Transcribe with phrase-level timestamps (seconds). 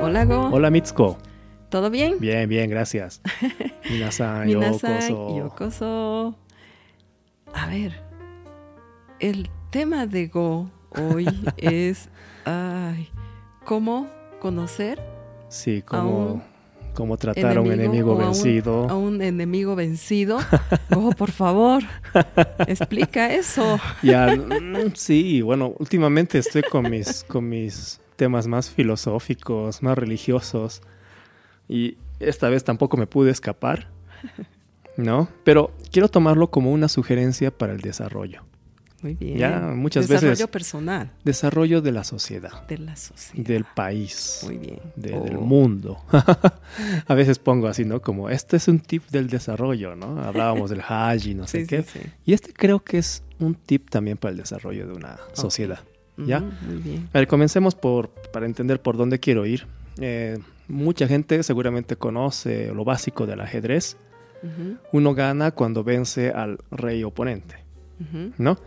[0.00, 0.48] Hola Go.
[0.52, 1.18] Hola Mitsuko.
[1.70, 2.18] ¿Todo bien?
[2.20, 3.20] Bien, bien, gracias.
[3.90, 5.36] Minasan, yokoso.
[5.36, 6.34] yokoso.
[7.52, 8.00] A ver,
[9.18, 11.26] el tema de Go hoy
[11.56, 12.08] es
[12.44, 13.08] ay,
[13.64, 14.06] cómo
[14.40, 15.02] conocer
[15.48, 16.42] Sí, a un
[16.98, 18.88] cómo, tratar a un enemigo o a un- vencido.
[18.90, 20.38] A un, enemigo vencido.
[20.90, 21.84] Go, por favor,
[22.66, 23.78] explica eso.
[24.02, 30.82] Ya, mm, sí, bueno, últimamente estoy con mis, con mis temas más filosóficos, más religiosos.
[31.68, 33.86] Y esta vez tampoco me pude escapar,
[34.96, 35.28] ¿no?
[35.44, 38.47] Pero quiero tomarlo como una sugerencia para el desarrollo.
[39.02, 39.38] Muy bien.
[39.38, 43.46] Ya, muchas Desarrollo veces- personal Desarrollo de la sociedad, de la sociedad.
[43.46, 44.40] del país.
[44.44, 44.80] Muy bien.
[44.96, 45.98] de- Oh, del mundo.
[47.06, 48.00] a veces pongo así, ¿no?
[48.02, 50.20] Como, este es un tip del desarrollo, ¿no?
[50.22, 51.82] Hablábamos del Haji, no sé Sí, qué.
[51.82, 52.10] sí, sí.
[52.24, 55.78] Y este creo que es un tip también para el desarrollo de una sociedad.
[56.16, 56.40] ¿Ya?
[56.40, 57.08] Muy bien.
[57.14, 59.68] A ver, comencemos por, para entender por dónde quiero ir.
[60.00, 63.96] Eh, mucha gente seguramente conoce lo básico del ajedrez.
[64.92, 67.56] Uno gana cuando vence al rey oponente.
[68.38, 68.58] ¿no?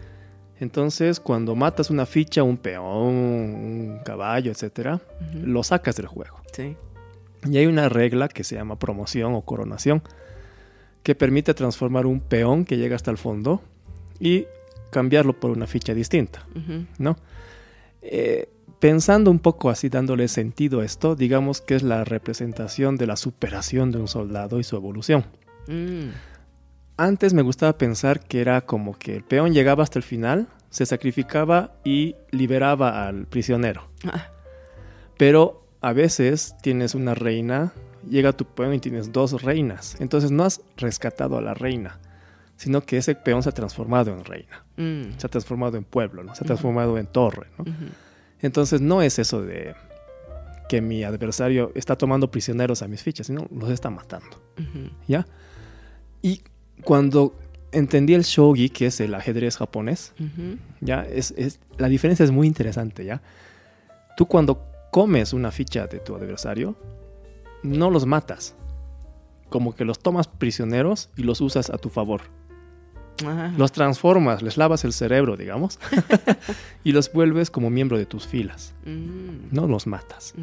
[0.62, 5.40] Entonces, cuando matas una ficha, un peón, un caballo, etcétera, Ujú.
[5.46, 6.38] lo sacas del juego.
[6.54, 6.78] Sí.
[7.50, 10.02] Y hay una regla que se llama promoción o coronación
[11.04, 13.62] que permite transformar un peón que llega hasta el fondo
[14.20, 14.46] y
[14.92, 16.46] cambiarlo por una ficha distinta,
[17.00, 17.18] ¿no?
[18.04, 18.48] Eh,
[18.80, 23.16] pensando un poco así, dándole sentido a esto, digamos que es la representación de la
[23.16, 25.26] superación de un soldado y su evolución.
[25.68, 26.10] mm,
[27.02, 30.86] Antes me gustaba pensar que era como que el peón llegaba hasta el final, se
[30.86, 33.90] sacrificaba y liberaba al prisionero.
[34.06, 34.28] ah,
[35.18, 37.74] Pero a veces tienes una reina,
[38.08, 39.96] llega tu peón y tienes dos reinas.
[40.00, 42.00] Entonces no has rescatado a la reina,
[42.56, 46.24] sino que ese peón se ha transformado en reina, mm, se ha transformado en pueblo,
[46.24, 46.36] ¿no?
[46.36, 47.48] se ha transformado en torre.
[48.42, 49.74] Entonces no es eso de
[50.70, 54.40] que mi adversario está tomando prisioneros a mis fichas, sino los está matando.
[55.08, 55.26] ¿Ya?
[56.22, 56.44] Y
[56.84, 57.36] cuando
[57.72, 60.14] entendí el shogi, que es el ajedrez japonés,
[60.82, 63.22] ya es, es- la diferencia es muy interesante, ¿ya?
[64.18, 66.76] Tú cuando comes una ficha de tu adversario,
[67.64, 68.56] no los matas.
[69.50, 72.22] Como que los tomas prisioneros y los usas a tu favor.
[73.58, 75.80] Los transformas, les lavas el cerebro, digamos,
[76.84, 78.74] y los vuelves como miembro de tus filas.
[78.86, 80.34] mm, No los matas.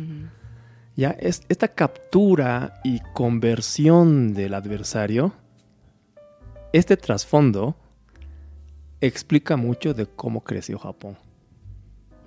[0.96, 5.32] Ya, es, esta captura y conversión del adversario,
[6.72, 7.76] este trasfondo
[9.00, 11.16] explica mucho de cómo creció Japón.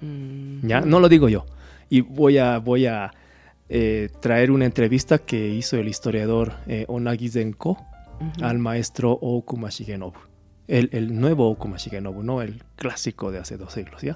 [0.02, 0.82] Mm, ¿ya?
[0.82, 1.46] No lo digo yo.
[1.90, 3.12] Y voy a, voy a
[3.70, 7.78] eh, traer una entrevista que hizo el historiador eh, Onagi Zenko
[8.42, 10.20] al maestro Okuma Shigenobu.
[10.68, 14.16] El, el nuevo Okuma Shigenobu, no el clásico de hace dos siglos, ¿ya?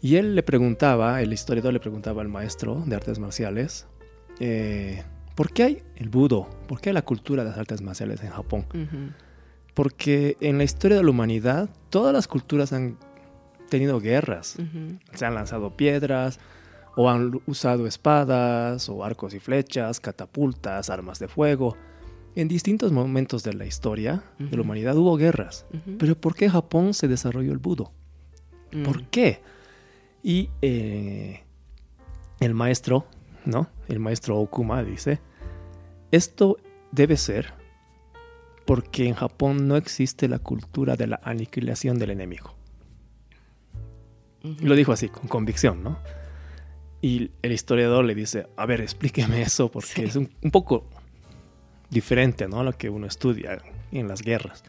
[0.00, 3.86] Y él le preguntaba, el historiador le preguntaba al maestro de artes marciales,
[4.40, 5.02] eh,
[5.36, 6.48] ¿por qué hay el budo?
[6.66, 8.66] ¿Por qué hay la cultura de las artes marciales en Japón?
[9.74, 12.96] Porque en la historia de la humanidad todas las culturas han
[13.68, 14.56] tenido guerras.
[15.12, 16.40] Se han lanzado piedras,
[16.96, 21.76] o han usado espadas, o arcos y flechas, catapultas, armas de fuego.
[22.34, 24.56] En distintos momentos de la historia de Ujú.
[24.56, 25.66] la humanidad hubo guerras.
[25.98, 27.92] Pero ¿por qué en Japón se desarrolló el budo?
[28.84, 29.40] ¿Por Mm, qué?
[30.22, 31.44] Y eh,
[32.40, 33.06] el maestro,
[33.46, 33.68] ¿no?
[33.88, 35.20] El maestro Okuma dice,
[36.10, 36.56] esto
[36.92, 37.54] debe ser
[38.66, 42.54] porque en Japón no existe la cultura de la aniquilación del enemigo.
[44.60, 45.98] lo dijo así, con convicción, ¿no?
[47.02, 50.02] Y el historiador le dice, a ver, explíqueme eso, porque Sí.
[50.04, 50.88] es un, un poco
[51.90, 52.60] diferente, ¿no?
[52.60, 53.60] A lo que uno estudia
[53.92, 54.62] en las guerras.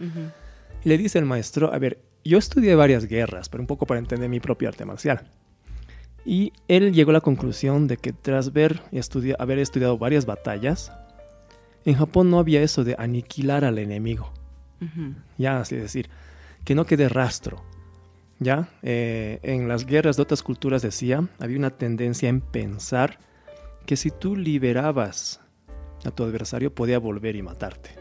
[0.84, 4.30] Le dice el maestro, a ver, yo estudié varias guerras, pero un poco para entender
[4.30, 5.32] mi propio arte marcial.
[6.30, 10.26] Y él llegó a la conclusión de que tras ver y estudia- haber estudiado varias
[10.26, 10.92] batallas,
[11.86, 14.34] en Japón no había eso de aniquilar al enemigo.
[15.38, 16.10] Ya, así decir,
[16.66, 17.64] que no quede rastro.
[18.40, 23.20] Ya, Eh, en las guerras de otras culturas decía, había una tendencia en pensar
[23.86, 25.40] que si tú liberabas
[26.04, 27.92] a tu adversario podía volver y matarte.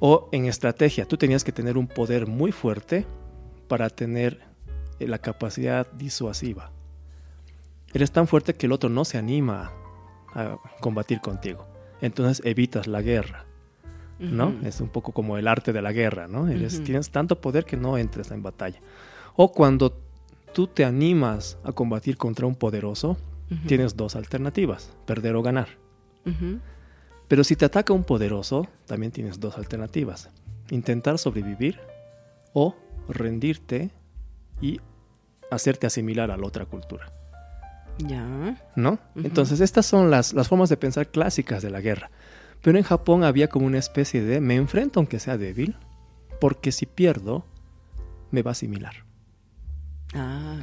[0.00, 3.06] O en estrategia, tú tenías que tener un poder muy fuerte
[3.68, 4.42] para tener
[5.00, 6.70] eh, la capacidad disuasiva.
[7.94, 9.72] Eres tan fuerte que el otro no se anima
[10.34, 11.66] a combatir contigo.
[12.00, 13.46] Entonces evitas la guerra.
[14.18, 14.54] ¿no?
[14.64, 16.48] Es un poco como el arte de la guerra, ¿no?
[16.48, 16.82] Eres-.
[16.82, 18.80] Tienes tanto poder que no entres en batalla.
[19.36, 20.00] O cuando
[20.52, 23.16] tú te animas a combatir contra un poderoso,
[23.66, 25.68] tienes dos alternativas, perder o ganar.
[27.28, 30.30] Pero si te ataca un poderoso, también tienes dos alternativas,
[30.70, 31.80] intentar sobrevivir
[32.52, 32.76] o
[33.08, 33.90] rendirte
[34.60, 34.80] y
[35.50, 37.12] hacerte asimilar a la otra cultura.
[37.98, 38.60] Ya.
[38.76, 38.98] ¿no?
[39.16, 42.10] Entonces, estas son las, las formas de pensar clásicas de la guerra.
[42.62, 45.76] Pero en Japón había como una especie de me enfrento aunque sea débil,
[46.40, 47.44] porque si pierdo,
[48.30, 49.04] me va a asimilar.
[50.14, 50.60] Ah,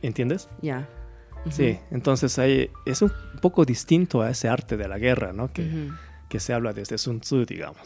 [0.00, 0.48] ¿Entiendes?
[0.60, 0.88] ya.
[1.50, 5.52] Sí, entonces ahí es un poco distinto a ese arte de la guerra, ¿no?
[5.52, 5.90] Que,
[6.28, 7.82] que se habla desde Sun Tzu, digamos.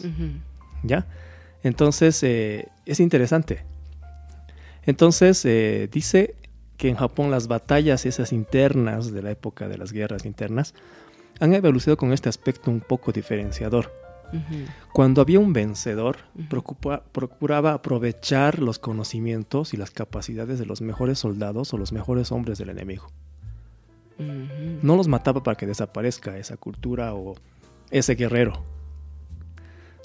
[0.82, 1.06] ¿Ya?
[1.62, 3.64] Entonces, eh, es interesante.
[4.82, 6.37] Entonces, eh, dice
[6.76, 10.75] que en Japón las batallas esas internas de la época de las guerras internas
[11.40, 13.93] han evolucionado con este aspecto un poco diferenciador.
[14.93, 16.17] Cuando había un vencedor,
[17.12, 22.58] procuraba aprovechar los conocimientos y las capacidades de los mejores soldados o los mejores hombres
[22.58, 23.06] del enemigo.
[24.82, 27.34] No los mataba para que desaparezca esa cultura o
[27.90, 28.64] ese guerrero.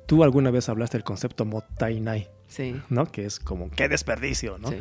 [0.05, 2.81] Tú alguna vez hablaste del concepto Mottainai, Sí.
[2.89, 3.05] ¿no?
[3.05, 4.67] Que es como, qué desperdicio, ¿no?
[4.69, 4.77] Sí.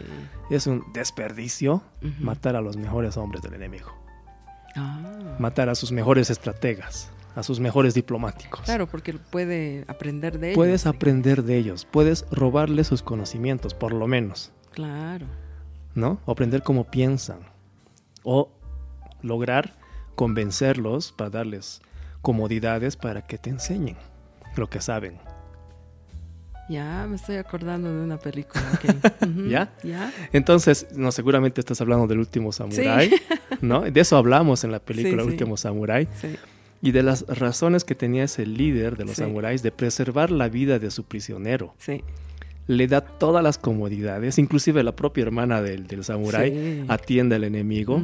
[0.51, 1.83] Es un desperdicio
[2.19, 3.95] matar a los mejores hombres del enemigo.
[4.75, 5.37] Ah.
[5.39, 8.63] Matar a sus mejores estrategas, a sus mejores diplomáticos.
[8.63, 10.57] Claro, porque puede aprender de ellos.
[10.57, 15.27] Puedes aprender de ellos, puedes robarles sus conocimientos, por lo menos, Claro.
[15.95, 16.19] ¿no?
[16.27, 17.39] O aprender cómo piensan.
[18.25, 18.51] O
[19.23, 19.77] lograr
[20.17, 21.83] convencerlos para darles
[22.21, 23.97] comodidades para que te enseñen
[24.57, 25.19] lo que saben.
[26.71, 28.63] Ya me estoy acordando de una película.
[28.75, 29.23] ok.
[29.29, 29.49] Ujú.
[29.49, 29.73] ¿Ya?
[29.83, 30.13] Ya.
[30.33, 33.11] Entonces, no, seguramente estás hablando del último samurái,
[33.61, 33.81] ¿no?
[33.83, 35.33] De eso hablamos en la película Sí, sí.
[35.33, 36.37] Último Samurái Sí.
[36.81, 40.79] y de las razones que tenía ese líder de los samuráis de preservar la vida
[40.79, 41.75] de su prisionero.
[41.79, 42.03] Sí.
[42.69, 46.85] Le da todas las comodidades, inclusive la propia hermana del, del samurái Sí.
[46.87, 48.01] atiende al enemigo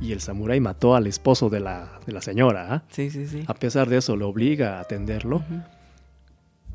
[0.00, 2.72] y el samurái mató al esposo de la, de la señora.
[2.72, 2.82] ¿ah?
[2.88, 3.44] Sí, sí, sí.
[3.46, 5.42] A pesar de eso, lo obliga a atenderlo.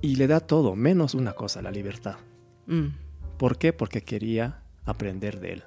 [0.04, 2.18] Y le da todo, menos una cosa, la libertad.
[2.68, 2.88] Mm.
[3.38, 3.74] ¿Por qué?
[3.74, 5.64] Porque quería aprender de él.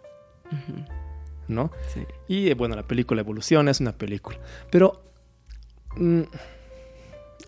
[1.49, 1.71] ¿no?
[1.93, 2.01] Sí.
[2.29, 4.39] Y eh, bueno, la película evoluciona, es una película.
[4.71, 5.03] Pero...
[5.97, 6.23] mm,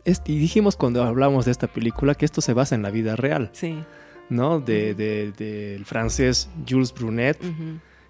[0.04, 3.16] es- y dijimos cuando hablamos de esta película que esto se basa en la vida
[3.16, 3.82] real, Sí.
[4.30, 4.60] ¿no?
[4.60, 4.98] De- Ujú.
[4.98, 7.38] de- del francés Jules Brunet,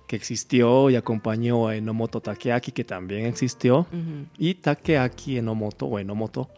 [0.06, 3.86] que existió y acompañó a Enomoto Takeaki, que también existió.
[4.38, 6.48] Y Takeaki Enomoto, o Enomoto,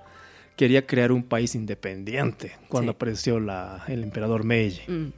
[0.60, 2.96] quería crear un país independiente cuando Sí.
[2.96, 4.92] apareció la- el emperador Meiji.
[4.92, 5.12] Mm.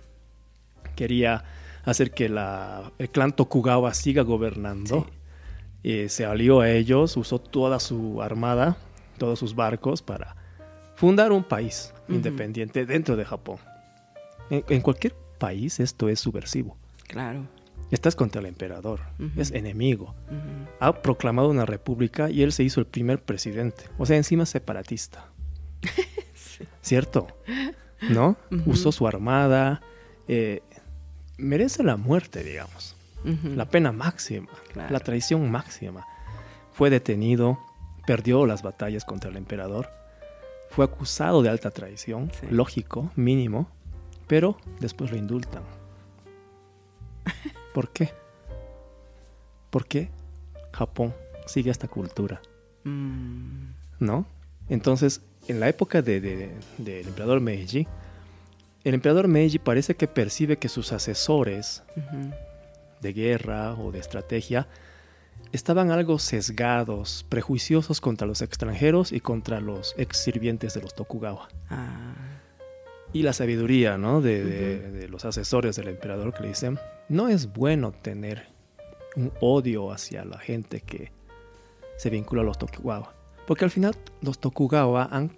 [0.95, 1.43] Quería
[1.85, 5.09] hacer que la- el clan Tokugawa siga gobernando.
[5.83, 8.77] Eh, se alió a ellos, usó toda su armada,
[9.19, 10.37] todos sus barcos para
[10.95, 13.57] fundar un país independiente dentro de Japón.
[14.49, 16.77] En, en cualquier país esto es subversivo.
[17.09, 17.49] Claro.
[17.91, 19.01] Estás contra el emperador,
[19.37, 20.15] es enemigo.
[20.79, 23.85] Ha proclamado una república y él se hizo el primer presidente.
[23.99, 25.27] O sea, encima separatista.
[26.35, 26.65] Sí.
[26.83, 27.27] ¿Cierto?
[28.09, 28.37] ¿No?
[28.67, 29.81] Usó su armada.
[30.29, 30.63] eh,
[31.39, 32.97] merece la muerte, digamos.
[33.45, 34.49] La pena máxima.
[34.73, 34.93] Claro.
[34.93, 36.05] La traición máxima.
[36.73, 37.59] Fue detenido,
[38.07, 39.89] perdió las batallas contra el emperador.
[40.71, 42.47] Fue acusado de alta traición, Sí.
[42.51, 43.69] lógico, mínimo,
[44.27, 45.63] pero después lo indultan.
[47.75, 48.11] ¿Por qué?
[49.71, 50.11] ¿Por qué
[50.73, 51.15] Japón
[51.47, 52.41] sigue esta cultura?
[52.85, 53.69] Mm.
[54.01, 54.27] ¿no?
[54.69, 57.87] Entonces, en la época de- de- del emperador Meiji,
[58.85, 61.83] el emperador Meiji parece que percibe que sus asesores
[63.01, 64.67] de guerra o de estrategia
[65.53, 71.49] estaban algo sesgados, prejuiciosos contra los extranjeros y contra los ex sirvientes de los Tokugawa.
[71.71, 72.15] Ah.
[73.13, 74.21] Y la sabiduría, ¿no?
[74.23, 78.47] De, de los asesores del emperador que le dicen, no es bueno tener
[79.17, 81.13] un odio hacia la gente que
[81.99, 83.15] se vincula a los Tokugawa.
[83.47, 85.33] Porque al final los Tokugawa han,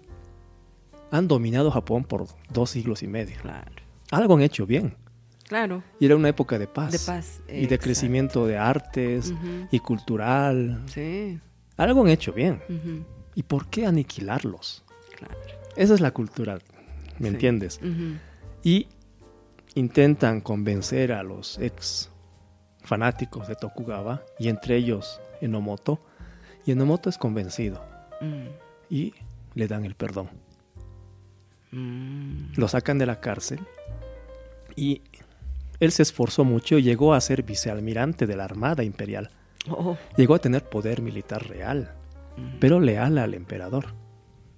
[1.11, 3.37] han dominado Japón por dos siglos y medio.
[3.41, 3.71] Claro.
[4.11, 4.95] Algo han hecho bien.
[5.47, 5.83] Claro.
[5.99, 6.91] Y era una época de paz.
[6.91, 7.41] De paz.
[7.47, 7.83] Y de exacto.
[7.83, 9.33] crecimiento de artes
[9.71, 10.83] y cultural.
[10.87, 11.39] Sí.
[11.77, 12.61] Algo han hecho bien.
[13.35, 14.83] ¿Y por qué aniquilarlos?
[15.17, 15.35] Claro.
[15.75, 16.59] Esa es la cultura,
[17.19, 17.33] ¿me Sí.
[17.33, 17.79] entiendes?
[18.63, 18.87] Y
[19.75, 22.09] intentan convencer a los ex
[22.81, 25.99] fanáticos de Tokugawa, y entre ellos Enomoto,
[26.65, 27.83] y Enomoto es convencido
[28.25, 28.47] Mm.
[28.89, 29.13] y
[29.53, 30.29] le dan el perdón.
[31.71, 32.53] Mm.
[32.55, 33.59] Lo sacan de la cárcel
[34.75, 35.01] y
[35.79, 39.29] él se esforzó mucho y llegó a ser vicealmirante de la Armada Imperial.
[39.69, 39.97] Oh.
[40.15, 41.91] Llegó a tener poder militar real,
[42.37, 42.59] Mm.
[42.59, 43.87] pero leal al emperador.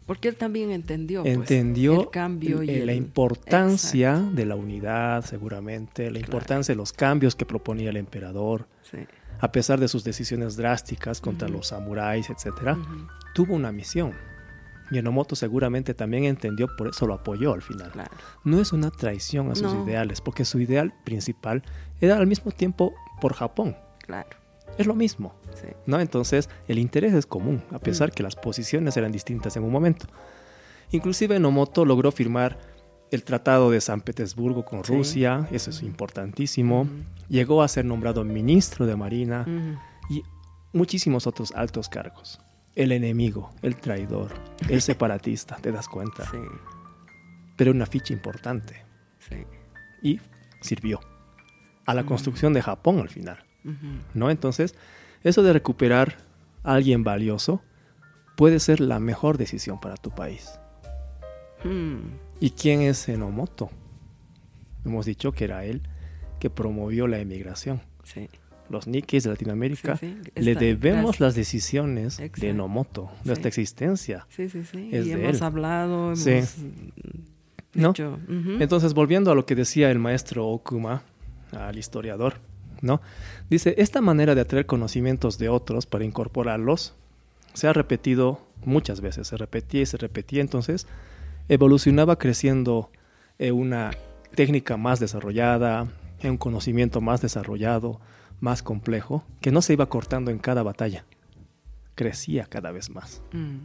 [0.06, 1.22] Porque él también entendió.
[1.24, 6.26] pues, Entendió el cambio y eh, la el- importancia de la unidad, seguramente, la Claro.
[6.26, 9.00] importancia de los cambios que proponía el emperador, Sí.
[9.40, 13.08] a pesar de sus decisiones drásticas contra los samuráis, Ujú.
[13.38, 14.13] Tuvo una misión.
[14.89, 17.91] Y Enomoto seguramente también entendió, por eso lo apoyó al final.
[17.91, 18.10] Claro.
[18.44, 19.86] No es una traición a sus No.
[19.86, 21.62] ideales, porque su ideal principal
[22.01, 23.77] era al mismo tiempo por Japón.
[24.00, 24.29] Claro.
[24.79, 25.36] Es lo mismo.
[25.53, 25.67] Sí.
[25.86, 26.00] ¿no?
[26.00, 28.12] Entonces, el interés es común, a pesar Mm.
[28.13, 30.08] que las posiciones eran distintas en un momento.
[30.89, 32.58] Inclusive Nomoto logró firmar
[33.12, 34.94] el Tratado de San Petersburgo con Sí.
[34.94, 36.82] Rusia, eso es importantísimo.
[36.82, 36.91] Ujú.
[37.29, 40.13] Llegó a ser nombrado ministro de Marina Ujú.
[40.13, 40.24] y
[40.74, 42.39] muchísimos otros altos cargos.
[42.77, 44.31] El enemigo, el traidor,
[44.69, 46.29] el separatista, te das cuenta.
[46.29, 46.38] Sí,
[47.57, 48.86] Pero una ficha importante
[49.17, 49.43] sí.
[50.03, 50.22] y
[50.62, 51.00] sirvió
[51.88, 53.43] a la construcción de Japón al final.
[54.13, 54.29] ¿no?
[54.29, 54.75] Entonces,
[55.24, 56.17] eso de recuperar
[56.63, 57.62] a alguien valioso
[58.36, 60.60] puede ser la mejor decisión para tu país.
[61.63, 61.98] Mm.
[62.39, 63.72] ¿Y quién es Enomoto?
[64.86, 65.81] Hemos dicho que era él
[66.39, 67.81] que promovió la emigración.
[68.03, 68.29] Sí.
[68.70, 71.20] Los Nikkeis de Latinoamérica Sí, sí, le debemos gracias.
[71.22, 72.46] las decisiones de Exacto.
[72.48, 74.26] Enomoto, nuestra existencia.
[74.30, 74.90] Sí, sí, sí.
[74.92, 75.44] es y de hemos él.
[75.44, 76.40] hablado, hemos Sí.
[77.74, 77.90] ¿No?
[77.90, 78.18] dicho.
[78.60, 81.04] Entonces, volviendo a lo que decía el maestro Okuma,
[81.52, 82.36] al historiador,
[82.82, 83.02] ¿no?
[83.50, 86.94] Dice, esta manera de atraer conocimientos de otros para incorporarlos
[87.54, 90.88] se ha repetido muchas veces, se repetía y se repetía, entonces
[91.50, 92.92] evolucionaba creciendo
[93.40, 93.92] en una
[94.36, 95.88] técnica más desarrollada,
[96.22, 98.00] en un conocimiento más desarrollado,
[98.39, 101.06] más complejo, que no se iba cortando en cada batalla,
[101.96, 103.22] crecía cada vez más.
[103.32, 103.58] Mm,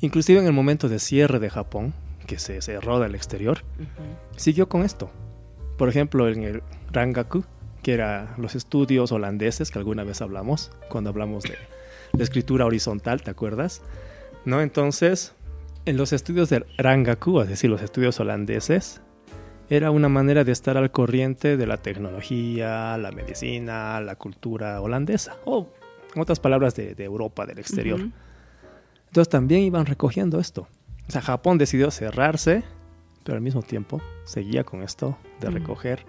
[0.00, 1.92] Inclusive en el momento de cierre de Japón,
[2.26, 3.64] que se cerró del exterior,
[4.36, 5.10] siguió con esto.
[5.76, 7.44] Por ejemplo, en el Rangaku,
[7.82, 11.56] que eran los estudios holandeses que alguna vez hablamos, cuando hablamos de
[12.12, 13.82] la escritura horizontal, ¿te acuerdas?
[14.46, 14.62] ¿No?
[14.62, 15.34] Entonces,
[15.84, 19.02] en los estudios del Rangaku, es decir, los estudios holandeses,
[19.70, 25.36] era una manera de estar al corriente de la tecnología, la medicina, la cultura holandesa,
[25.44, 25.68] o
[26.14, 28.00] en otras palabras, de, de Europa, del exterior.
[29.06, 30.66] Entonces también iban recogiendo esto.
[31.08, 32.64] O sea, Japón decidió cerrarse,
[33.24, 36.04] pero al mismo tiempo seguía con esto de recoger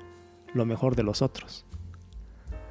[0.54, 1.66] lo mejor de los otros.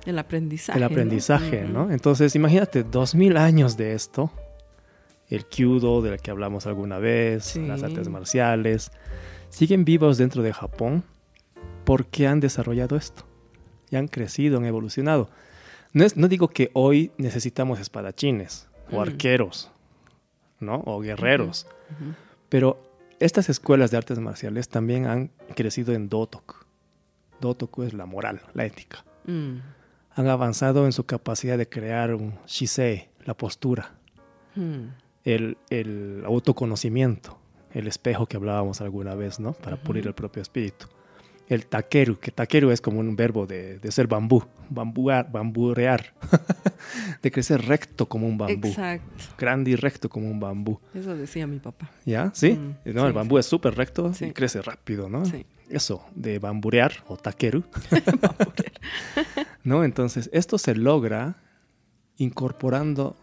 [0.07, 0.79] El aprendizaje.
[0.79, 1.63] El aprendizaje.
[1.63, 1.91] ¿no?
[1.91, 4.33] Entonces, imagínate, dos mil años de esto.
[5.29, 7.65] El kyudo, del que hablamos alguna vez, Sí.
[7.65, 8.91] las artes marciales,
[9.51, 11.05] siguen vivos dentro de Japón
[11.85, 13.25] porque han desarrollado esto.
[13.91, 15.31] Y han crecido, han evolucionado.
[15.93, 19.01] No, es, no digo que hoy necesitamos espadachines o Mm.
[19.01, 19.71] arqueros,
[20.61, 20.83] ¿no?
[20.87, 21.67] O guerreros.
[22.49, 22.79] Pero
[23.19, 26.55] estas escuelas de artes marciales también han crecido en Dotoku.
[27.41, 29.05] Dotoku es la moral, la ética.
[29.27, 29.57] Mm,
[30.17, 33.95] Han avanzado en su capacidad de crear un shisei, la postura,
[34.57, 34.83] mm,
[35.25, 37.39] el, el autoconocimiento,
[37.73, 39.53] el espejo que hablábamos alguna vez, ¿no?
[39.53, 40.87] Para pulir el propio espíritu.
[41.49, 46.15] El takeru, que takeru es como un verbo de, de ser bambú, bambuar, bamburear,
[47.23, 49.25] de crecer recto como un bambú, Exacto.
[49.37, 50.79] grande y recto como un bambú.
[50.95, 51.91] Eso decía mi papá.
[52.07, 52.31] ¿Ya?
[52.35, 52.53] ¿Sí?
[52.53, 54.31] Mm, no, el sí, bambú es súper recto y Sí.
[54.33, 55.25] crece rápido, ¿no?
[55.25, 55.45] Sí.
[55.69, 57.65] Eso, de bamburear o takeru.
[59.65, 59.83] ¿No?
[59.85, 61.37] Entonces, esto se logra
[62.17, 63.17] incorporando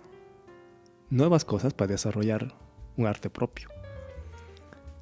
[1.09, 2.53] nuevas cosas para desarrollar
[2.97, 3.69] un arte propio.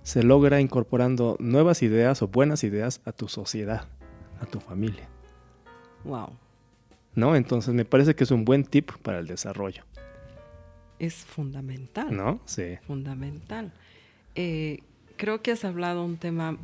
[0.06, 3.88] Se logra incorporando nuevas ideas o buenas ideas a tu sociedad,
[4.40, 5.10] a tu familia.
[6.04, 6.30] Wow.
[7.16, 7.36] ¿No?
[7.36, 9.84] Entonces, me parece que es un buen tip para el desarrollo.
[11.00, 12.16] Es fundamental.
[12.16, 12.40] ¿No?
[12.46, 12.78] Sí.
[12.86, 13.74] Fundamental.
[14.36, 14.84] Eh,
[15.18, 16.60] creo que has hablado un tema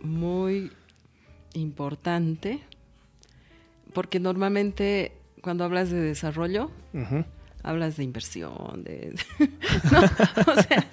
[0.00, 0.72] muy
[1.54, 2.58] importante,
[3.94, 6.72] porque normalmente cuando hablas de desarrollo.
[7.62, 9.14] Hablas de inversión, de...
[9.92, 10.00] ¿no?
[10.52, 10.86] O sea,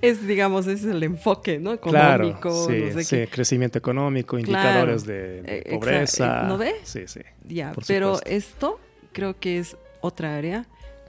[0.00, 1.78] es, digamos, es el enfoque, ¿no?
[1.80, 3.28] Claro, Económico, sí, no sé sí, qué.
[3.28, 4.50] crecimiento económico, Claro.
[4.50, 6.42] indicadores de, de Eh, exa- pobreza.
[6.48, 6.74] ¿no ve?
[6.84, 7.20] Sí, sí.
[7.44, 8.30] Ya, pero supuesto.
[8.36, 8.80] esto
[9.12, 10.66] creo que es otra área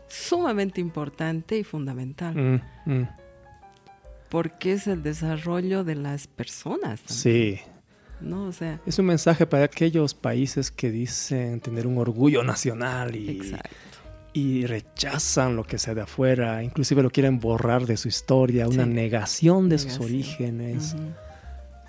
[0.07, 3.07] sumamente importante y fundamental, Mm, mm.
[4.29, 7.01] porque es el desarrollo de las personas.
[7.01, 7.59] también, Sí,
[8.21, 8.45] ¿No?
[8.45, 13.29] O sea, es un mensaje para aquellos países que dicen tener un orgullo nacional y,
[13.31, 13.69] exacto.
[14.33, 18.85] Y rechazan lo que sea de afuera, inclusive lo quieren borrar de su historia, una
[18.85, 20.95] negación de sus orígenes.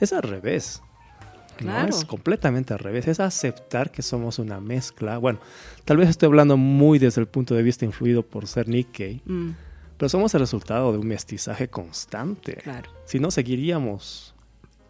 [0.01, 0.83] Es al revés.
[1.61, 1.67] ¿no?
[1.73, 1.89] Claro.
[1.89, 3.07] Es completamente al revés.
[3.09, 5.19] Es aceptar que somos una mezcla.
[5.19, 5.39] Bueno,
[5.85, 9.51] tal vez estoy hablando muy desde el punto de vista influido por ser Nikkei, Mm,
[9.97, 12.55] pero somos el resultado de un mestizaje constante.
[12.57, 14.35] claro, Si no, seguiríamos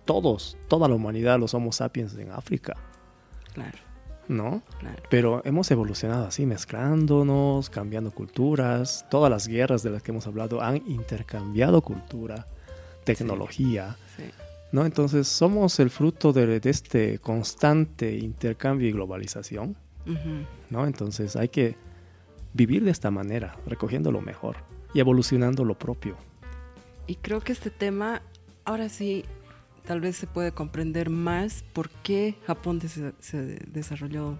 [0.06, 2.74] todos, toda la humanidad, los Homo sapiens en África,
[3.52, 3.78] claro,
[4.28, 4.62] ¿no?
[4.78, 5.02] claro.
[5.10, 9.06] Pero hemos evolucionado así, mezclándonos, cambiando culturas.
[9.10, 12.46] Todas las guerras de las que hemos hablado han intercambiado cultura,
[13.04, 14.24] tecnología, Sí.
[14.72, 14.86] ¿no?
[14.86, 19.76] Entonces somos el fruto de, de este constante intercambio y globalización.
[20.70, 20.86] ¿no?
[20.86, 21.76] Entonces hay que
[22.52, 24.56] vivir de esta manera, recogiendo lo mejor
[24.92, 26.16] y evolucionando lo propio.
[27.06, 28.22] Y creo que este tema,
[28.64, 29.24] ahora sí,
[29.86, 32.80] tal vez se puede comprender más por qué Japón
[33.20, 34.38] se desarrolló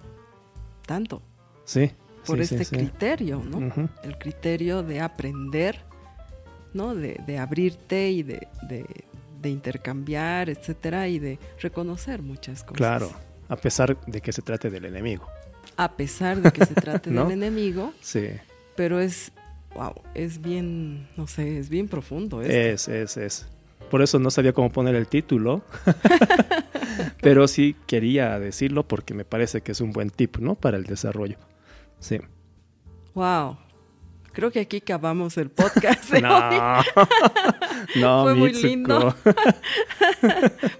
[0.85, 1.21] tanto.
[1.65, 1.91] Sí.
[2.25, 3.89] por sí, este sí, criterio, ¿no?
[4.03, 5.79] El criterio de aprender,
[6.73, 6.93] ¿no?
[6.95, 8.85] De, de abrirte y de, de-
[9.41, 12.77] de intercambiar, etcétera, y de reconocer muchas cosas.
[12.77, 13.11] Claro,
[13.47, 15.27] a pesar de que se trate del enemigo.
[15.77, 17.25] A pesar de que se trate ¿No?
[17.25, 18.27] del enemigo, Sí,
[18.75, 19.31] pero es,
[19.75, 22.41] wow, es bien, no sé, es bien profundo.
[22.41, 23.45] es, es, es.
[23.89, 25.63] Por eso no sabía cómo poner el título,
[27.21, 30.55] pero sí quería decirlo porque me parece que es un buen tip, ¿no?
[30.55, 31.37] Para el desarrollo.
[31.99, 32.19] Sí.
[33.13, 33.57] Wow.
[34.33, 36.21] Creo que aquí acabamos el podcast de hoy.
[36.21, 36.81] No,
[37.95, 38.67] no, Fue muy Mitsuko.
[38.67, 39.15] lindo.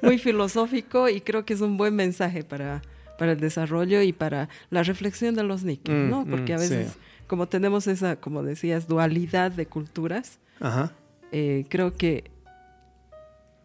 [0.01, 2.81] muy filosófico y creo que es un buen mensaje para,
[3.17, 6.25] para el desarrollo y para la reflexión de los nikkei, Mm, ¿no?
[6.29, 6.99] Porque a mm, veces, sí.
[7.27, 10.91] como tenemos esa, como decías, dualidad de culturas, Ajá.
[11.31, 12.25] eh, creo que,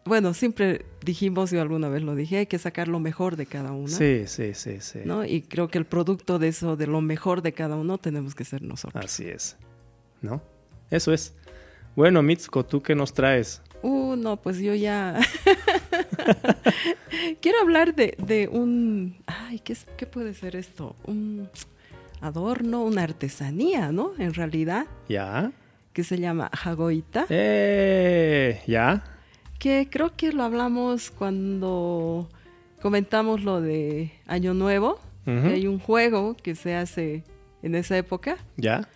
[0.05, 3.71] bueno, siempre dijimos, yo alguna vez lo dije, hay que sacar lo mejor de cada
[3.71, 4.99] uno, Sí, sí, sí, sí.
[5.05, 5.23] ¿no?
[5.25, 8.43] Y creo que el producto de eso, de lo mejor de cada uno, tenemos que
[8.45, 9.03] ser nosotros.
[9.05, 9.57] Así es.
[10.21, 10.41] ¿No?
[10.89, 11.33] Eso es.
[11.95, 13.61] Bueno, Mitsuko, ¿tú qué nos traes?
[13.83, 15.19] Uh, no, pues yo ya.
[17.41, 19.17] Quiero hablar de, de un.
[19.25, 20.95] Ay, ¿qué, es- ¿qué puede ser esto?
[21.05, 21.49] Un
[22.21, 24.13] adorno, una artesanía, ¿no?
[24.19, 25.51] En realidad, ¿Ya?
[25.93, 27.25] que se llama Hagoita.
[27.29, 28.61] ¡Eh!
[28.67, 29.03] ¿Ya?
[29.61, 32.27] Que creo que lo hablamos cuando
[32.81, 34.99] comentamos lo de Año Nuevo.
[35.23, 37.23] Que hay un juego que se hace
[37.61, 38.37] en esa época.
[38.57, 38.89] ¿Ya?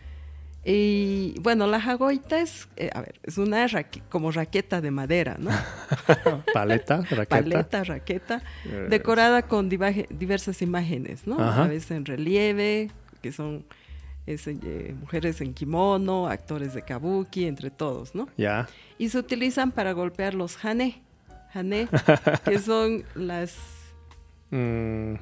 [0.63, 5.37] Y bueno, la Hagoita es, eh, a ver, es una raque- como raqueta de madera,
[5.39, 5.51] ¿no?
[6.53, 7.27] Paleta, raqueta.
[7.27, 11.39] paleta, raqueta, Eh, decorada con diversas imágenes, ¿no?
[11.39, 11.65] Ajá.
[11.65, 12.89] A veces en relieve,
[13.21, 13.63] que son
[14.25, 18.27] es, eh, mujeres en kimono, actores de kabuki, entre todos, ¿no?
[18.37, 18.67] Ya.
[18.97, 21.01] Y se utilizan para golpear los hane,
[21.53, 21.87] hane,
[22.45, 23.55] que son las
[24.51, 25.15] Mm,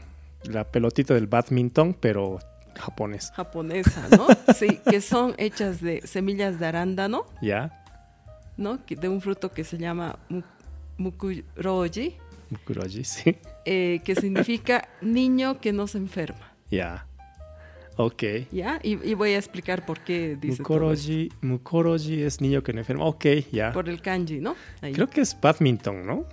[0.52, 2.40] la pelotita del badminton, pero
[2.78, 3.32] japonés.
[3.36, 4.28] japonesas, ¿no?
[4.56, 7.84] Sí, que son hechas de semillas de arándano, ¿Ya?
[8.58, 8.80] ¿no?
[8.88, 10.42] De un fruto que se llama mu-
[10.98, 12.18] mukuroji,
[12.50, 13.36] Mukuroji, sí.
[13.66, 16.54] eh, que significa niño que no se enferma.
[16.70, 17.08] Ya.
[17.98, 18.24] Ok.
[18.52, 18.80] ¿Ya?
[18.84, 21.12] Y, y voy a explicar por qué dice todo esto.
[21.12, 23.06] Mukoroji, Mukoroji es niño que no enferma.
[23.06, 23.72] Ok, ya.
[23.72, 24.56] Por el kanji, ¿no?
[24.82, 24.94] Ahí.
[24.94, 26.26] Creo que es badminton, ¿no?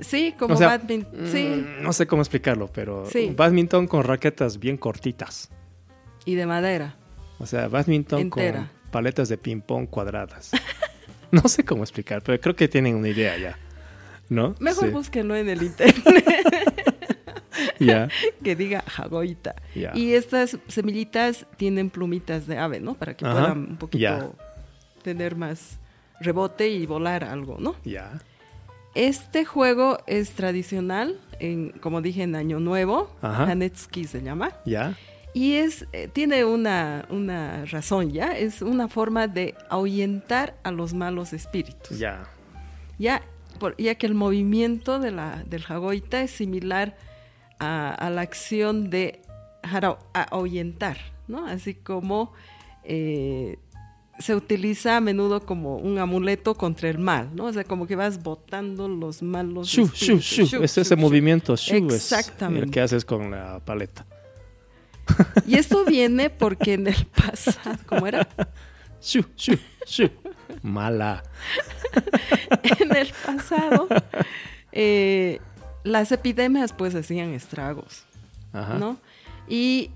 [0.00, 1.26] Sí, como O sea, badminton.
[1.28, 3.32] Sí, Mm, no sé cómo explicarlo, pero Sí.
[3.36, 5.50] badminton con raquetas bien cortitas.
[6.26, 6.96] y de madera.
[7.38, 8.58] O sea, badminton Entera.
[8.58, 10.50] con paletas de ping-pong cuadradas.
[11.32, 13.58] no sé cómo explicar, pero creo que tienen una idea ya.
[14.28, 14.54] ¿No?
[14.60, 14.90] Mejor Sí.
[14.92, 16.69] búsquenlo en el internet
[17.86, 18.08] Ya,
[18.44, 19.54] que diga jagoita.
[19.94, 22.94] Y estas semillitas tienen plumitas de ave, ¿no?
[22.94, 24.00] Para que puedan un poquito
[25.02, 25.78] tener más
[26.20, 27.74] rebote y volar algo, ¿no?
[27.84, 28.20] Ya.
[28.94, 33.10] Este juego es tradicional, en, como dije, en Año Nuevo.
[33.22, 34.50] Hanetsuki se llama.
[34.66, 34.96] Ya.
[35.32, 38.36] Y es, eh, tiene una, una razón, ¿ya?
[38.36, 41.98] Es una forma de ahuyentar a los malos espíritus.
[41.98, 42.24] Ya.
[42.98, 43.22] Ya,
[43.60, 46.96] por- ya que el movimiento de la, del jagoita es similar
[47.60, 49.22] a, a la acción de
[50.12, 50.96] ahuyentar,
[51.28, 51.46] ¿no?
[51.46, 52.32] Así como
[52.82, 53.58] eh,
[54.18, 57.46] se utiliza a menudo como un amuleto contra el mal, ¿no?
[57.46, 60.44] O sea, como que vas botando los malos Shu, shu, shu.
[60.44, 62.66] Shu, Es ese movimiento shu es Exactamente.
[62.66, 64.06] el que haces con la paleta.
[65.46, 68.28] Y esto viene porque en el pasado, ¿cómo era?
[69.00, 70.10] Shu, shu, shu.
[70.62, 71.22] Mala.
[72.80, 73.88] en el pasado,
[74.72, 75.40] eh,
[75.84, 78.04] las epidemias pues hacían estragos,
[78.52, 78.78] Ajá.
[78.78, 78.98] ¿no?
[79.48, 79.90] Y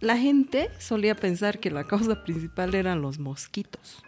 [0.00, 4.02] la gente solía pensar que la causa principal eran los mosquitos.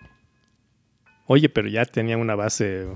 [1.26, 2.87] Oye, pero ya tenían una base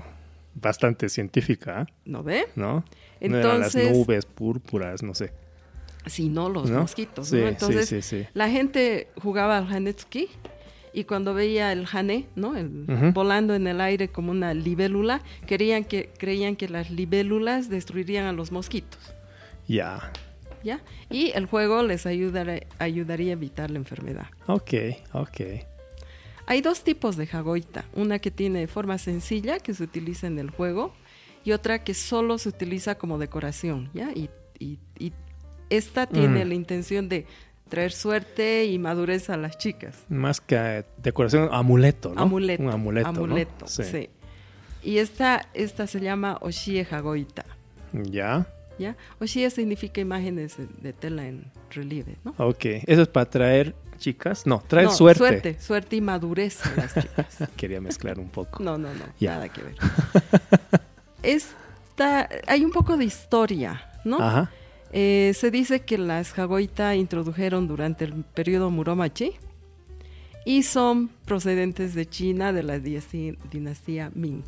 [0.55, 1.87] bastante científica, ¿ah?
[2.05, 2.47] ¿No ve?
[2.55, 2.83] ¿no?
[3.21, 5.31] no eran las Entonces- nubes púrpuras, no sé.
[6.07, 6.81] Si no, los ¿no?
[6.81, 7.47] mosquitos, Sí, ¿no?
[7.47, 8.27] Entonces, sí, sí.
[8.33, 10.29] la gente jugaba al hanetsuki
[10.95, 12.55] y cuando veía el hane, ¿no?
[12.55, 12.85] El-.
[13.13, 18.31] Volando en el aire como una libélula, querían que, creían que las libélulas destruirían a
[18.33, 18.99] los mosquitos.
[19.67, 20.11] Ya.
[20.63, 20.79] ¿Ya?
[21.11, 24.27] Y el juego les ayudará- ayudaría a evitar la enfermedad.
[24.47, 24.73] Ok,
[25.13, 25.41] ok.
[26.47, 27.85] Hay dos tipos de jagoita.
[27.93, 30.93] Una que tiene forma sencilla, que se utiliza en el juego,
[31.43, 34.11] y otra que solo se utiliza como decoración, ¿ya?
[34.13, 34.29] Y,
[34.59, 35.13] y- y
[35.69, 36.47] esta tiene Mm.
[36.47, 37.25] la intención de
[37.69, 39.95] traer suerte y madurez a las chicas.
[40.09, 42.21] Más que decoración, amuleto, ¿no?
[42.21, 42.63] Amuleto.
[42.63, 43.23] Un amuleto, ¿no?
[43.23, 44.09] amuleto, sí.
[44.83, 47.45] Y esta, esta se llama Oshie Jagoita,
[47.91, 48.45] Ya.
[48.77, 48.95] ¿ya?
[49.19, 52.35] Oshie significa imágenes de, de tela en relieve, ¿no?
[52.37, 52.65] Ok.
[52.85, 54.45] Eso es para traer chicas.
[54.45, 55.17] No, traer No, suerte.
[55.17, 57.37] Suerte, suerte y madurez a las chicas.
[57.57, 58.61] Quería mezclar un poco.
[58.61, 59.31] No, no, no, Ya.
[59.35, 59.75] nada que ver.
[61.23, 64.19] Esta, hay un poco de historia, ¿no?
[64.21, 64.51] Ajá.
[64.97, 69.33] Eh, se dice que las Hagoita introdujeron durante el periodo Muromachi
[70.45, 74.43] y son procedentes de China de la dinastía, Ming.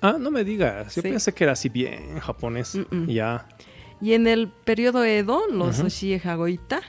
[0.00, 0.96] Ah, no me digas.
[0.96, 1.08] Yo Sí.
[1.08, 2.76] pensé que era así bien japonés.
[3.06, 3.46] Ya.
[4.00, 5.86] Y en el periodo Edo, los Ujú.
[5.86, 6.80] Oshie Hagoita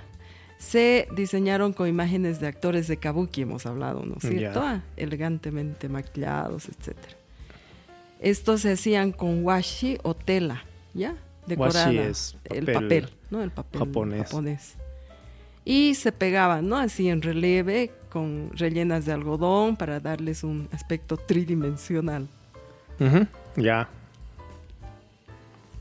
[0.57, 4.61] se diseñaron con imágenes de actores de kabuki, hemos hablado, ¿no es cierto?
[4.63, 6.97] Ah, elegantemente maquillados, etc.
[8.21, 10.63] Estos se hacían con washi o tela,
[10.95, 11.15] ¿ya?
[11.47, 11.91] Decorada.
[11.91, 13.41] Es el papel ¿no?
[13.41, 14.23] El papel japonés.
[14.23, 14.73] japonés.
[15.65, 16.77] Y se pegaban, ¿no?
[16.77, 22.27] Así en relieve, con rellenas de algodón para darles un aspecto tridimensional.
[23.55, 23.87] Ya.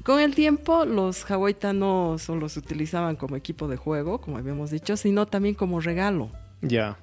[0.02, 4.70] Con el tiempo, los Hawaita no solo se utilizaban como equipo de juego, como habíamos
[4.70, 6.30] dicho, sino también como regalo
[6.62, 6.96] Ya.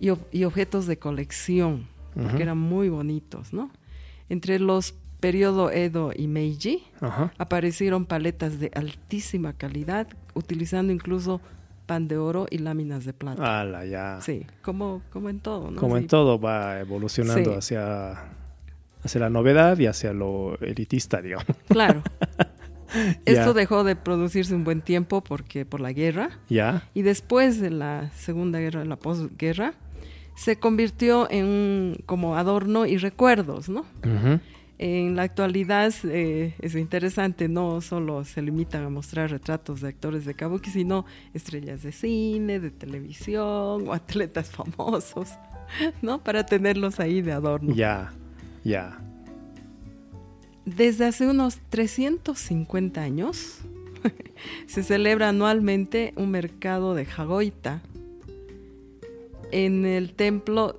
[0.00, 2.42] y, y objetos de colección, porque Ujú.
[2.42, 3.70] eran muy bonitos, ¿no?
[4.28, 7.32] Entre los periodo Edo y Meiji Ajá.
[7.38, 11.40] aparecieron paletas de altísima calidad, utilizando incluso
[11.86, 13.60] pan de oro y láminas de plata.
[13.60, 14.18] Ala, ya.
[14.20, 15.80] Sí, como, como en todo, ¿no?
[15.80, 17.56] Como en todo va evolucionando Sí.
[17.56, 18.24] hacia,
[19.04, 21.46] hacia la novedad y hacia lo elitista, digamos.
[21.68, 22.02] Claro.
[23.24, 26.40] Esto dejó de producirse un buen tiempo porque por la guerra.
[26.48, 26.88] Ya.
[26.94, 29.74] Y después de la Segunda Guerra, la posguerra,
[30.34, 33.80] se convirtió en un, como adorno y recuerdos, ¿no?
[34.04, 34.40] Ujú.
[34.78, 40.24] En la actualidad eh, es interesante, no solo se limitan a mostrar retratos de actores
[40.24, 41.04] de kabuki, sino
[41.34, 45.30] estrellas de cine, de televisión o atletas famosos,
[46.00, 46.22] ¿no?
[46.22, 47.74] Para tenerlos ahí de adorno.
[47.74, 48.12] Ya.
[48.64, 48.98] Ya.
[50.64, 53.58] Desde hace unos 350 años
[54.66, 57.82] se celebra anualmente un mercado de Hagoita
[59.50, 60.74] en el templo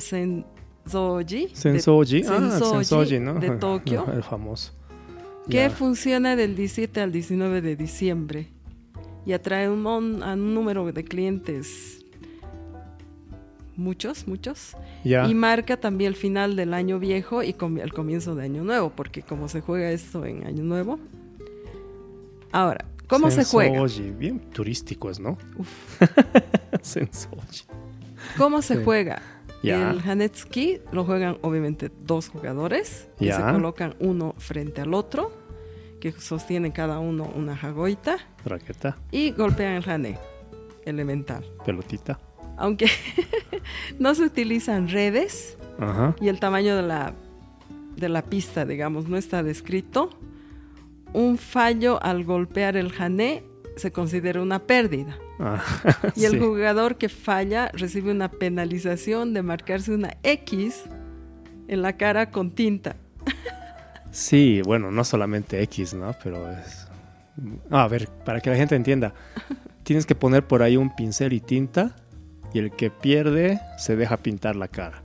[0.86, 2.24] Sensoji, de- Sensoji.
[2.30, 3.36] Ah, Sensoji ¿no?
[3.36, 4.74] de Tokio, El famoso.
[5.50, 8.48] que funciona del 17 al 19 de diciembre
[9.26, 9.86] y atrae un,
[10.24, 12.00] a un número de clientes
[13.76, 18.44] muchos, muchos, y marca también el final del año viejo y com- el comienzo de
[18.44, 21.00] año nuevo, porque como se juega esto en año nuevo.
[22.52, 23.80] Ahora, ¿cómo se juega?
[23.80, 24.12] Sensoji.
[24.12, 25.38] Bien turísticos, ¿no?
[25.58, 26.00] Uf.
[26.84, 27.64] Sensoji.
[28.38, 28.82] ¿Cómo se Sí.
[28.84, 29.22] juega?
[29.64, 29.92] Ya.
[29.92, 35.32] El Hanetsuki lo juegan obviamente dos jugadores que se colocan uno frente al otro,
[36.02, 38.98] que sostienen cada uno una jagoita Raqueta.
[39.10, 40.20] y golpean el Hane
[40.86, 41.46] elemental.
[41.66, 42.20] Pelotita.
[42.58, 42.88] Aunque
[44.00, 46.14] no se utilizan redes Ajá.
[46.20, 47.14] y el tamaño de la,
[47.96, 50.10] de la pista, digamos, no está descrito,
[51.14, 53.44] un fallo al golpear el Hané
[53.76, 55.18] se considera una pérdida.
[55.40, 55.64] Ah,
[56.16, 56.40] Y el sí.
[56.40, 60.84] jugador que falla recibe una penalización de marcarse una X
[61.68, 62.96] en la cara con tinta.
[64.12, 66.16] Sí, bueno, no solamente X, ¿no?
[66.24, 66.88] Pero es...
[67.72, 69.16] Ah, a ver, para que la gente entienda.
[69.82, 71.96] Tienes que poner por ahí un pincel y tinta
[72.54, 75.02] y el que pierde se deja pintar la cara.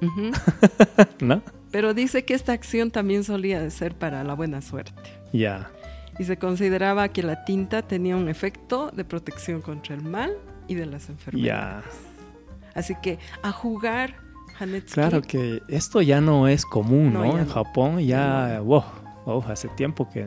[1.20, 1.42] ¿no?
[1.70, 5.00] Pero dice que esta acción también solía ser para la buena suerte.
[5.32, 5.70] Ya,
[6.18, 10.32] Y se consideraba que la tinta tenía un efecto de protección contra el mal
[10.68, 11.84] y de las enfermedades.
[11.84, 12.70] ya.
[12.74, 14.16] Así que a jugar
[14.58, 14.92] Hanetsuki.
[14.94, 17.38] Claro que esto ya no es común, No, ¿no?
[17.38, 17.52] en no.
[17.52, 18.82] Japón ya, wow,
[19.26, 20.26] wow, hace tiempo que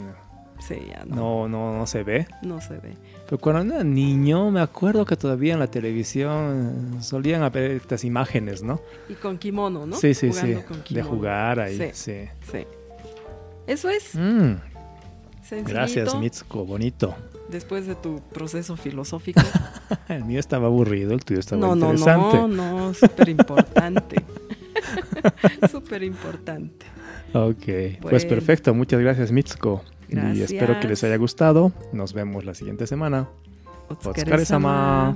[0.60, 2.28] Sí, ya no, no, no, no se ve.
[2.42, 2.94] no se ve.
[3.26, 8.64] Pero cuando era niño me acuerdo que todavía en la televisión solían haber estas imágenes,
[8.64, 8.82] ¿no?
[9.08, 9.96] Y con kimono, ¿no?
[9.98, 10.56] Sí, sí, sí.
[10.56, 11.90] Jugando De jugar ahí, Sí.
[11.94, 12.30] sí.
[12.52, 12.66] Sí.
[13.68, 14.54] Eso es Mm,
[15.48, 15.72] sencillito.
[15.72, 17.16] gracias, Mitsuko, bonito.
[17.50, 19.42] Después de tu proceso filosófico.
[20.10, 22.38] El mío estaba aburrido, el tuyo estaba no, no, interesante.
[22.38, 24.24] no, no, súper importante.
[25.72, 26.86] súper importante.
[27.34, 29.84] Ok, pues perfecto, muchas gracias Mitsuko.
[30.10, 31.72] Y espero que les haya gustado.
[31.92, 33.28] Nos vemos la siguiente semana.
[33.90, 35.16] Otsukaresama.